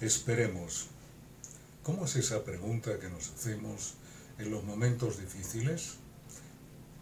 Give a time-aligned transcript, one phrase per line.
[0.00, 0.86] Esperemos.
[1.82, 3.96] ¿Cómo es esa pregunta que nos hacemos
[4.38, 5.96] en los momentos difíciles?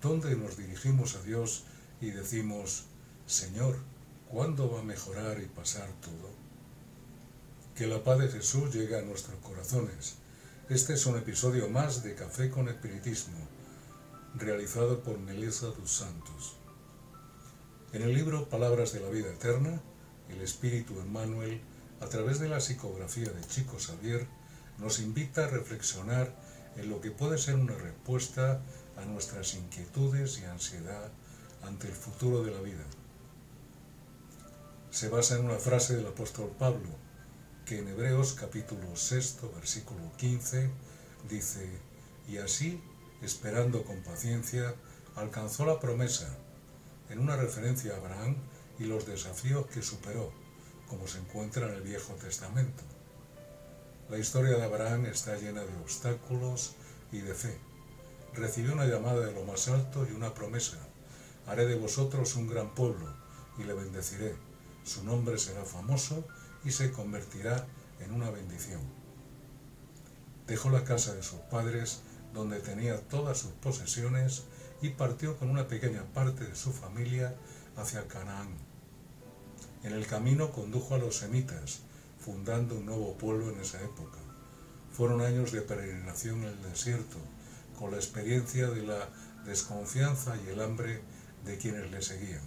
[0.02, 1.62] ¿Dónde nos dirigimos a Dios
[2.00, 2.86] y decimos,
[3.24, 3.77] Señor,
[4.28, 6.30] ¿cuándo va a mejorar y pasar todo?
[7.77, 10.16] Que la paz de Jesús llegue a nuestros corazones.
[10.69, 13.46] Este es un episodio más de Café con Espiritismo,
[14.34, 16.56] realizado por Melissa dos Santos.
[17.92, 19.80] En el libro Palabras de la Vida Eterna,
[20.30, 21.60] el Espíritu Emmanuel
[22.00, 24.26] a través de la psicografía de Chico Xavier,
[24.78, 26.32] nos invita a reflexionar
[26.76, 28.62] en lo que puede ser una respuesta
[28.96, 31.10] a nuestras inquietudes y ansiedad
[31.62, 32.84] ante el futuro de la vida.
[34.90, 36.88] Se basa en una frase del apóstol Pablo,
[37.66, 40.70] que en Hebreos capítulo 6, versículo 15,
[41.28, 41.68] dice,
[42.28, 42.80] y así,
[43.20, 44.74] esperando con paciencia,
[45.16, 46.28] alcanzó la promesa,
[47.10, 48.36] en una referencia a Abraham
[48.78, 50.33] y los desafíos que superó
[50.89, 52.83] como se encuentra en el Viejo Testamento.
[54.08, 56.75] La historia de Abraham está llena de obstáculos
[57.12, 57.58] y de fe.
[58.34, 60.78] Recibió una llamada de lo más alto y una promesa.
[61.47, 63.14] Haré de vosotros un gran pueblo
[63.58, 64.34] y le bendeciré.
[64.84, 66.27] Su nombre será famoso
[66.64, 67.67] y se convertirá
[68.00, 68.80] en una bendición.
[70.47, 72.00] Dejó la casa de sus padres,
[72.33, 74.45] donde tenía todas sus posesiones,
[74.80, 77.34] y partió con una pequeña parte de su familia
[77.77, 78.69] hacia Canaán
[79.83, 81.81] en el camino condujo a los semitas,
[82.19, 84.19] fundando un nuevo pueblo en esa época.
[84.92, 87.19] Fueron años de peregrinación en el desierto,
[87.79, 89.09] con la experiencia de la
[89.45, 91.01] desconfianza y el hambre
[91.45, 92.42] de quienes le seguían.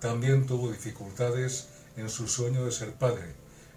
[0.00, 3.34] También tuvo dificultades en su sueño de ser padre,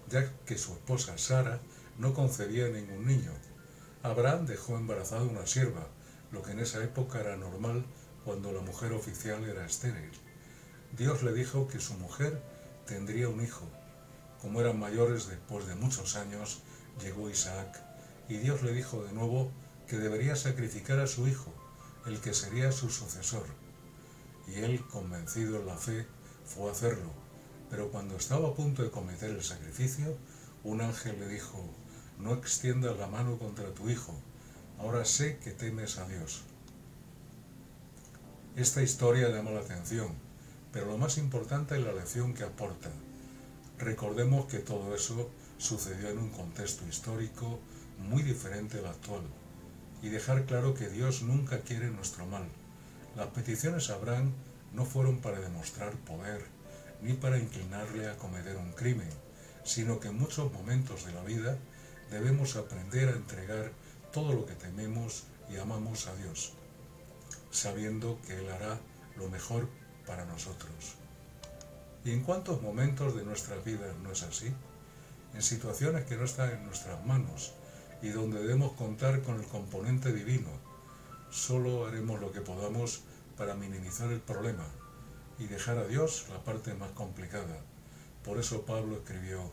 [0.08, 1.60] ya que su esposa Sara
[1.98, 3.32] no concebía ningún niño.
[4.02, 5.86] Abraham dejó embarazada una sierva,
[6.32, 7.84] lo que en esa época era normal
[8.28, 10.10] cuando la mujer oficial era estéril.
[10.94, 12.42] Dios le dijo que su mujer
[12.86, 13.64] tendría un hijo.
[14.42, 16.60] Como eran mayores después de muchos años,
[17.02, 17.82] llegó Isaac,
[18.28, 19.50] y Dios le dijo de nuevo
[19.86, 21.54] que debería sacrificar a su hijo,
[22.04, 23.46] el que sería su sucesor.
[24.46, 26.06] Y él, convencido en la fe,
[26.44, 27.10] fue a hacerlo.
[27.70, 30.18] Pero cuando estaba a punto de cometer el sacrificio,
[30.64, 31.64] un ángel le dijo,
[32.18, 34.20] no extiendas la mano contra tu hijo,
[34.78, 36.44] ahora sé que temes a Dios.
[38.58, 40.08] Esta historia llama la atención,
[40.72, 42.90] pero lo más importante es la lección que aporta.
[43.78, 47.60] Recordemos que todo eso sucedió en un contexto histórico
[48.00, 49.22] muy diferente al actual,
[50.02, 52.48] y dejar claro que Dios nunca quiere nuestro mal.
[53.14, 54.32] Las peticiones a Abraham
[54.72, 56.44] no fueron para demostrar poder,
[57.00, 59.10] ni para inclinarle a cometer un crimen,
[59.62, 61.56] sino que en muchos momentos de la vida
[62.10, 63.70] debemos aprender a entregar
[64.12, 66.54] todo lo que tememos y amamos a Dios
[67.50, 68.78] sabiendo que Él hará
[69.16, 69.68] lo mejor
[70.06, 70.96] para nosotros.
[72.04, 74.52] ¿Y en cuántos momentos de nuestras vidas no es así?
[75.34, 77.52] En situaciones que no están en nuestras manos
[78.00, 80.48] y donde debemos contar con el componente divino.
[81.30, 83.02] Solo haremos lo que podamos
[83.36, 84.64] para minimizar el problema
[85.38, 87.60] y dejar a Dios la parte más complicada.
[88.24, 89.50] Por eso Pablo escribió,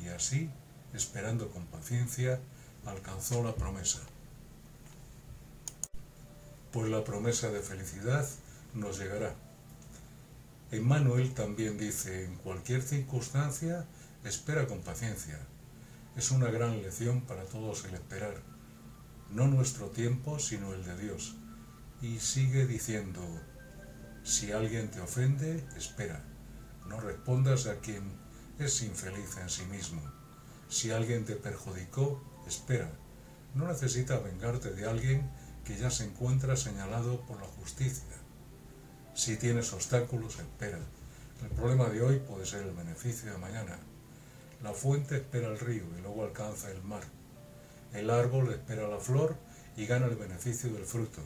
[0.00, 0.50] y así,
[0.92, 2.40] esperando con paciencia,
[2.84, 4.00] alcanzó la promesa
[6.72, 8.26] pues la promesa de felicidad
[8.74, 9.34] nos llegará.
[10.70, 13.84] Emmanuel también dice, en cualquier circunstancia,
[14.24, 15.38] espera con paciencia.
[16.16, 18.40] Es una gran lección para todos el esperar,
[19.30, 21.36] no nuestro tiempo, sino el de Dios.
[22.00, 23.20] Y sigue diciendo,
[24.24, 26.24] si alguien te ofende, espera,
[26.88, 28.02] no respondas a quien
[28.58, 30.00] es infeliz en sí mismo.
[30.68, 32.90] Si alguien te perjudicó, espera,
[33.54, 35.30] no necesitas vengarte de alguien
[35.64, 38.04] que ya se encuentra señalado por la justicia.
[39.14, 40.78] Si tienes obstáculos, espera.
[41.42, 43.78] El problema de hoy puede ser el beneficio de mañana.
[44.62, 47.02] La fuente espera el río y luego alcanza el mar.
[47.92, 49.36] El árbol espera la flor
[49.76, 51.20] y gana el beneficio del fruto.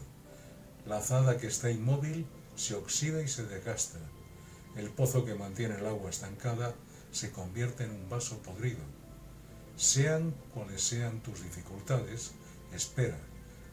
[0.87, 3.99] La azada que está inmóvil se oxida y se desgasta.
[4.77, 6.75] El pozo que mantiene el agua estancada
[7.12, 8.81] se convierte en un vaso podrido.
[9.77, 12.33] Sean cuales sean tus dificultades,
[12.73, 13.19] espera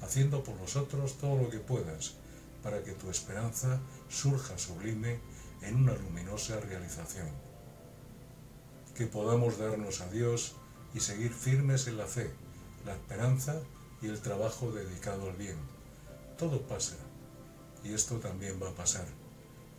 [0.04, 2.16] haciendo por nosotros todo lo que puedas
[2.62, 3.80] para que tu esperanza
[4.10, 5.20] surja sublime
[5.62, 7.28] en una luminosa realización.
[8.96, 10.56] Que podamos darnos a Dios
[10.94, 12.32] y seguir firmes en la fe,
[12.86, 13.62] la esperanza
[14.02, 15.58] y el trabajo dedicado al bien.
[16.38, 16.96] Todo pasa
[17.84, 19.06] y esto también va a pasar.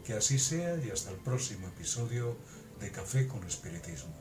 [0.04, 2.36] Que así sea y hasta el próximo episodio
[2.80, 4.12] de Café con Espiritismo.